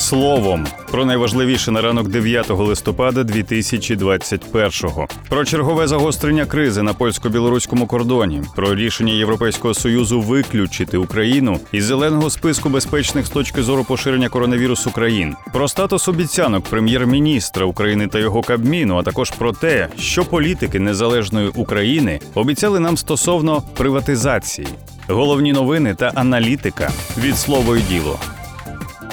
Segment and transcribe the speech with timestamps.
[0.00, 5.08] Словом про найважливіше на ранок 9 листопада 2021-го.
[5.28, 12.30] Про чергове загострення кризи на польсько-білоруському кордоні, про рішення Європейського союзу виключити Україну із зеленого
[12.30, 18.42] списку безпечних з точки зору поширення коронавірусу країн, про статус обіцянок прем'єр-міністра України та його
[18.42, 24.68] кабміну, а також про те, що політики незалежної України обіцяли нам стосовно приватизації.
[25.08, 28.18] Головні новини та аналітика від слово й діло.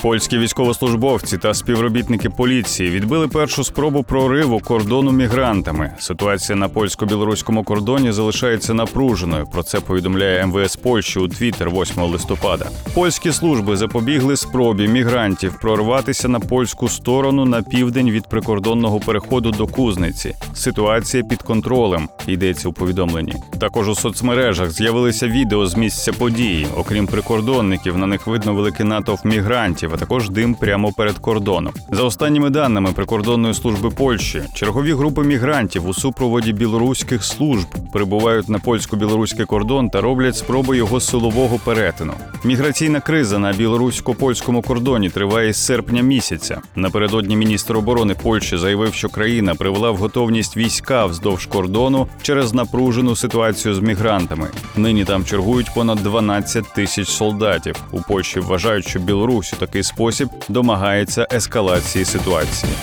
[0.02, 5.92] Польські військовослужбовці та співробітники поліції відбили першу спробу прориву кордону мігрантами.
[6.00, 9.46] Ситуація на польсько-білоруському кордоні залишається напруженою.
[9.46, 12.70] Про це повідомляє МВС Польщі у Твіттер 8 листопада.
[12.94, 19.68] Польські служби запобігли спробі мігрантів прорватися на польську сторону на південь від прикордонного переходу до
[19.68, 20.36] Кузниці.
[20.54, 23.34] Ситуація під контролем йдеться у повідомленні.
[23.60, 26.68] Також у соцмережах з'явилися відео з місця події.
[26.78, 31.74] Окрім прикордонників, на них видно великий натовп мігрантів, а також дим прямо перед кордоном.
[31.92, 38.60] За останніми даними прикордонної служби Польщі, чергові групи мігрантів у супроводі білоруських служб прибувають на
[38.60, 42.14] польсько-білоруський кордон та роблять спроби його силового перетину.
[42.44, 46.62] Міграційна криза на білорусько-польському кордоні триває з серпня місяця.
[46.76, 53.16] Напередодні міністр оборони Польщі заявив, що країна привела в готовність війська вздовж кордону через напружену
[53.16, 54.48] ситуацію з мігрантами.
[54.76, 57.76] Нині там чергують понад 12 тисяч солдатів.
[57.92, 62.74] У Польщі вважають, що Білорусь у такий спосіб домагається ескалації ситуації.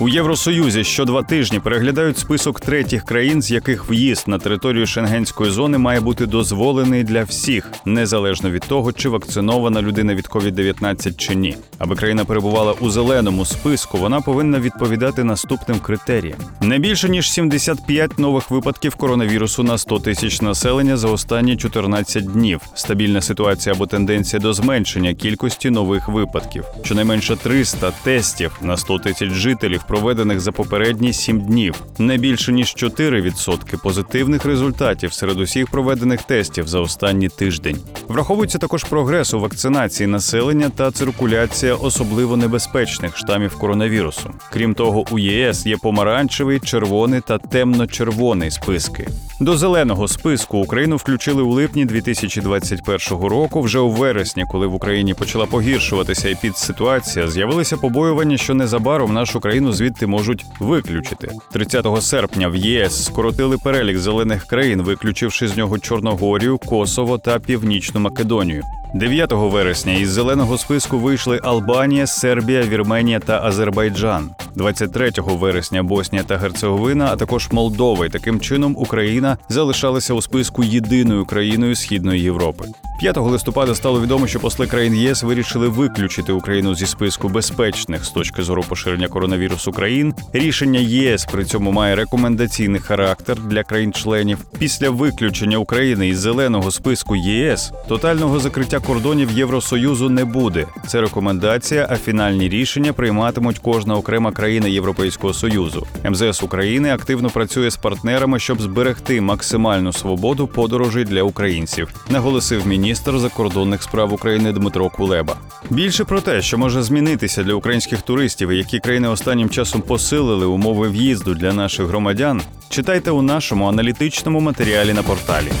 [0.00, 5.50] У Євросоюзі що два тижні переглядають список третіх країн, з яких в'їзд на територію шенгенської
[5.50, 11.34] зони має бути дозволений для всіх, незалежно від того, чи вакцинована людина від COVID-19 чи
[11.34, 11.56] ні.
[11.78, 18.18] Аби країна перебувала у зеленому списку, вона повинна відповідати наступним критеріям: не більше ніж 75
[18.18, 22.60] нових випадків коронавірусу на 100 тисяч населення за останні 14 днів.
[22.74, 26.64] Стабільна ситуація або тенденція до зменшення кількості нових випадків.
[26.84, 32.66] Щонайменше 300 тестів на 100 тисяч жителів проведених за попередні 7 днів, не більше ніж
[32.66, 37.76] 4% позитивних результатів серед усіх проведених тестів за останній тиждень.
[38.08, 44.30] Враховується також прогрес у вакцинації населення та циркуляція особливо небезпечних штамів коронавірусу.
[44.52, 49.08] Крім того, у ЄС є помаранчевий, червоний та темно-червоний списки.
[49.40, 53.60] До зеленого списку Україну включили у липні 2021 року.
[53.60, 59.72] Вже у вересні, коли в Україні почала погіршуватися епідситуація, з'явилися побоювання, що незабаром нашу країну
[59.72, 61.32] звідти можуть виключити.
[61.52, 68.00] 30 серпня в ЄС скоротили перелік зелених країн, виключивши з нього Чорногорію, Косово та Північну
[68.00, 68.62] Македонію.
[68.94, 74.30] 9 вересня із зеленого списку вийшли Албанія, Сербія, Вірменія та Азербайджан.
[74.56, 78.06] 23 вересня Боснія та Герцеговина, а також Молдова.
[78.06, 82.64] І таким чином Україна залишалася у списку єдиною країною Східної Європи.
[83.00, 88.10] 5 листопада стало відомо, що посли країн ЄС вирішили виключити Україну зі списку безпечних з
[88.10, 90.14] точки зору поширення коронавірусу країн.
[90.32, 94.38] Рішення ЄС при цьому має рекомендаційний характер для країн-членів.
[94.58, 100.66] Після виключення України із зеленого списку ЄС тотального закриття кордонів Євросоюзу не буде.
[100.86, 105.86] Це рекомендація, а фінальні рішення прийматимуть кожна окрема країна Європейського союзу.
[106.10, 113.18] МЗС України активно працює з партнерами, щоб зберегти максимальну свободу подорожей для українців, наголосив міністр
[113.18, 115.36] закордонних справ України Дмитро Кулеба.
[115.70, 120.88] Більше про те, що може змінитися для українських туристів, які країни останнім часом посилили умови
[120.88, 125.52] в'їзду для наших громадян, читайте у нашому аналітичному матеріалі на порталі.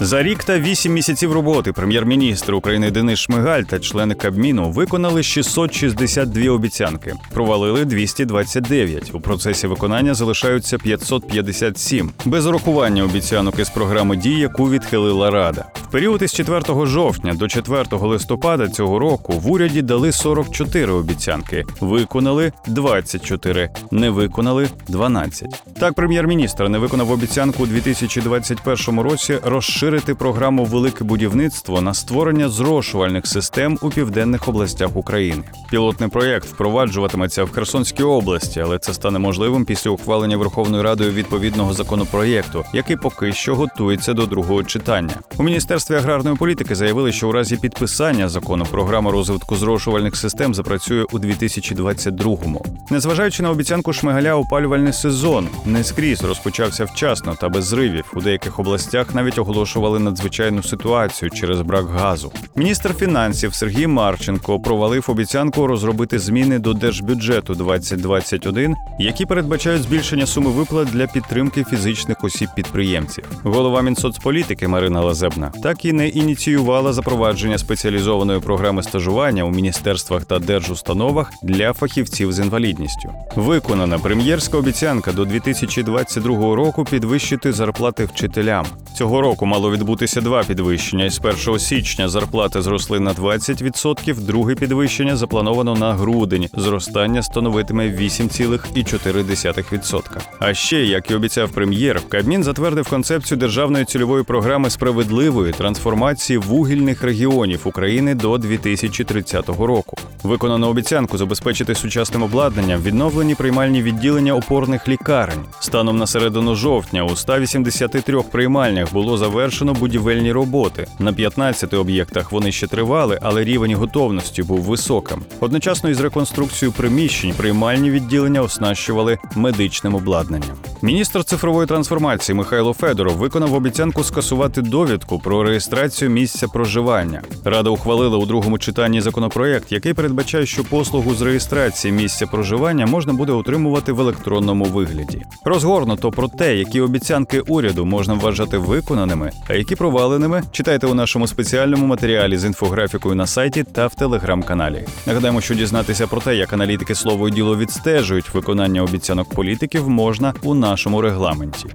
[0.00, 6.50] За рік та вісім місяців роботи прем'єр-міністр України Денис Шмигаль та члени Кабміну виконали 662
[6.50, 9.14] обіцянки, провалили 229.
[9.14, 15.64] У процесі виконання залишаються 557, без урахування обіцянок із програми дій, яку відхилила Рада.
[15.92, 22.52] Період із 4 жовтня до 4 листопада цього року в уряді дали 44 обіцянки, виконали
[22.66, 25.62] 24, не виконали 12.
[25.80, 33.26] Так, прем'єр-міністр не виконав обіцянку у 2021 році розширити програму Велике будівництво на створення зрошувальних
[33.26, 35.42] систем у південних областях України.
[35.70, 41.72] Пілотний проєкт впроваджуватиметься в Херсонській області, але це стане можливим після ухвалення Верховною Радою відповідного
[41.72, 45.14] законопроєкту, який поки що готується до другого читання.
[45.38, 51.04] У міністерстві аграрної політики заявили, що у разі підписання закону програма розвитку зрошувальних систем запрацює
[51.12, 52.64] у 2022-му.
[52.90, 58.04] Незважаючи на обіцянку Шмигаля, опалювальний сезон не скрізь розпочався вчасно та без зривів.
[58.14, 62.32] У деяких областях навіть оголошували надзвичайну ситуацію через брак газу.
[62.56, 70.50] Міністр фінансів Сергій Марченко провалив обіцянку розробити зміни до держбюджету 2021, які передбачають збільшення суми
[70.50, 73.24] виплат для підтримки фізичних осіб підприємців.
[73.42, 80.38] Голова Мінсоцполітики Марина Лазебна так і не ініціювала запровадження спеціалізованої програми стажування у міністерствах та
[80.38, 83.12] держустановах для фахівців з інвалідністю.
[83.36, 88.66] Виконана прем'єрська обіцянка до 2022 року підвищити зарплати вчителям.
[88.96, 91.10] Цього року мало відбутися два підвищення.
[91.10, 96.48] З 1 січня зарплати зросли на 20%, друге підвищення заплановано на грудень.
[96.56, 100.02] Зростання становитиме 8,4%.
[100.38, 107.02] А ще, як і обіцяв прем'єр, Кабмін затвердив концепцію державної цільової програми справедливої трансформації вугільних
[107.02, 109.96] регіонів України до 2030 року.
[110.22, 115.44] Виконано обіцянку забезпечити сучасним обладнанням відновлені приймальні відділення опорних лікарень.
[115.60, 120.86] Станом на середину жовтня у 183 приймальнях було завершено будівельні роботи.
[120.98, 125.22] На 15 об'єктах вони ще тривали, але рівень готовності був високим.
[125.40, 130.56] Одночасно із реконструкцією приміщень приймальні відділення оснащували медичним обладнанням.
[130.82, 137.22] Міністр цифрової трансформації Михайло Федоров виконав обіцянку скасувати довідку про реєстрацію місця проживання.
[137.44, 143.12] Рада ухвалила у другому читанні законопроект, який передбачає, що послугу з реєстрації місця проживання можна
[143.12, 145.22] буде отримувати в електронному вигляді.
[145.44, 151.26] Розгорнуто про те, які обіцянки уряду можна вважати виконаними, а які проваленими, читайте у нашому
[151.26, 154.84] спеціальному матеріалі з інфографікою на сайті та в телеграм-каналі.
[155.06, 160.34] Нагадаємо, що дізнатися про те, як аналітики слово і діло відстежують виконання обіцянок політиків, можна
[160.42, 161.68] у нашому регламенті.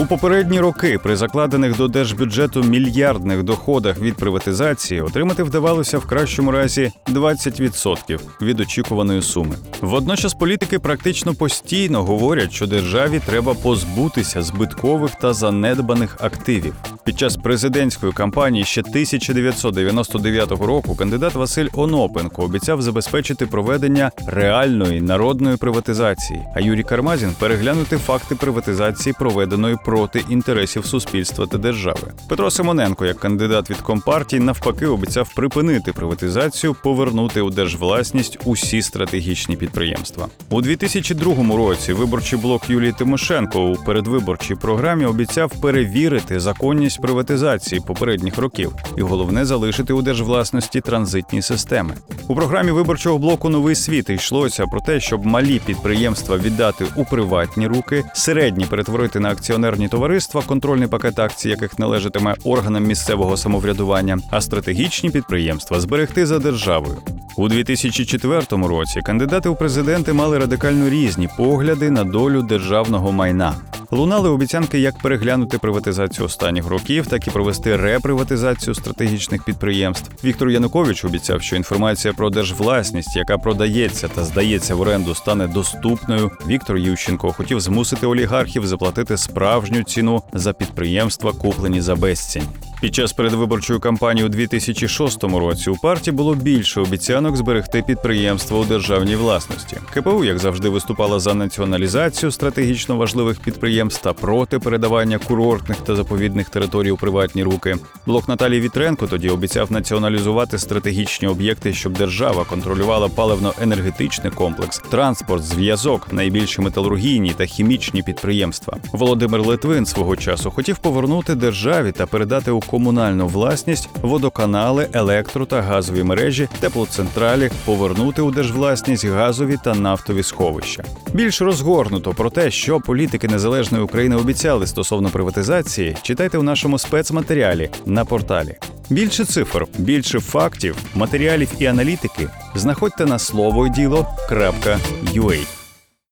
[0.00, 6.50] У попередні роки при закладених до держбюджету мільярдних доходах від приватизації отримати вдавалося в кращому
[6.50, 9.56] разі 20% від очікуваної суми.
[9.80, 16.74] Водночас політики практично постійно говорять, що державі треба позбутися збиткових та занедбаних активів.
[17.06, 25.56] Під час президентської кампанії ще 1999 року кандидат Василь Онопенко обіцяв забезпечити проведення реальної народної
[25.56, 32.12] приватизації, а Юрій Кармазін переглянути факти приватизації, проведеної проти інтересів суспільства та держави.
[32.28, 39.56] Петро Симоненко, як кандидат від компартії, навпаки, обіцяв припинити приватизацію, повернути у держвласність усі стратегічні
[39.56, 40.28] підприємства.
[40.50, 48.38] У 2002 році виборчий блок Юлії Тимошенко у передвиборчій програмі обіцяв перевірити законність приватизації попередніх
[48.38, 51.94] років і головне залишити у держвласності транзитні системи.
[52.28, 57.66] У програмі виборчого блоку Новий світ йшлося про те, щоб малі підприємства віддати у приватні
[57.66, 64.40] руки, середні перетворити на акціонерні товариства, контрольний пакет акцій, яких належатиме органам місцевого самоврядування, а
[64.40, 66.96] стратегічні підприємства зберегти за державою.
[67.36, 73.54] У 2004 році кандидати у президенти мали радикально різні погляди на долю державного майна.
[73.90, 80.24] Лунали обіцянки як переглянути приватизацію останніх років, так і провести реприватизацію стратегічних підприємств.
[80.24, 86.30] Віктор Янукович обіцяв, що інформація про держвласність, яка продається та здається в оренду, стане доступною.
[86.46, 92.48] Віктор Ющенко хотів змусити олігархів заплатити справжню ціну за підприємства, куплені за безцінь.
[92.80, 98.64] Під час передвиборчої кампанії у 2006 році у партії було більше обіцянок зберегти підприємства у
[98.64, 99.76] державній власності.
[99.94, 106.50] КПУ, як завжди, виступала за націоналізацію стратегічно важливих підприємств та проти передавання курортних та заповідних
[106.50, 107.76] територій у приватні руки.
[108.06, 116.12] Блок Наталії Вітренко тоді обіцяв націоналізувати стратегічні об'єкти, щоб держава контролювала паливно-енергетичний комплекс, транспорт, зв'язок,
[116.12, 118.76] найбільші металургійні та хімічні підприємства.
[118.92, 125.62] Володимир Литвин свого часу хотів повернути державі та передати у комунальну власність водоканали, електро та
[125.62, 130.84] газові мережі, теплоцентралі, повернути у держвласність газові та нафтові сховища.
[131.12, 137.70] Більш розгорнуто про те, що політики незалежної України обіцяли стосовно приватизації, читайте у нашому спецматеріалі
[137.86, 138.56] на порталі.
[138.90, 145.65] Більше цифр, більше фактів, матеріалів і аналітики знаходьте на слово діло.ua.